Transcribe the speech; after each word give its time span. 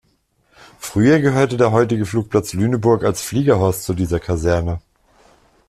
Früher 0.79 1.19
gehörte 1.19 1.57
der 1.57 1.71
heutige 1.71 2.07
Flugplatz 2.07 2.53
Lüneburg 2.53 3.03
als 3.03 3.21
Fliegerhorst 3.21 3.83
zu 3.83 3.93
dieser 3.93 4.19
Kaserne. 4.19 4.81